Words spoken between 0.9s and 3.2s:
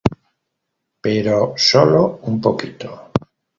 Pero solo un poquito.